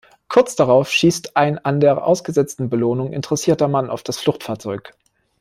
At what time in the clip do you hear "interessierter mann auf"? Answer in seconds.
3.13-4.01